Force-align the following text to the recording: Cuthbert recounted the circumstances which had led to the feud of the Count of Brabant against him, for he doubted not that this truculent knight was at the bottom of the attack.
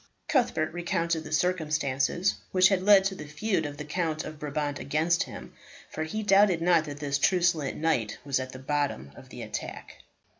Cuthbert 0.27 0.73
recounted 0.73 1.23
the 1.23 1.31
circumstances 1.31 2.33
which 2.51 2.69
had 2.69 2.81
led 2.81 3.03
to 3.03 3.13
the 3.13 3.27
feud 3.27 3.67
of 3.67 3.77
the 3.77 3.85
Count 3.85 4.23
of 4.25 4.39
Brabant 4.39 4.79
against 4.79 5.21
him, 5.25 5.53
for 5.91 6.05
he 6.05 6.23
doubted 6.23 6.59
not 6.59 6.85
that 6.85 6.99
this 6.99 7.19
truculent 7.19 7.77
knight 7.77 8.17
was 8.25 8.39
at 8.39 8.51
the 8.51 8.57
bottom 8.57 9.11
of 9.15 9.29
the 9.29 9.43
attack. 9.43 9.97